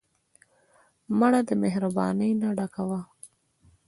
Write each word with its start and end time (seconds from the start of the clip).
مړه 1.19 1.41
د 1.49 1.51
مهربانۍ 1.63 2.31
نه 2.41 2.49
ډکه 2.57 2.83
وه 2.89 3.01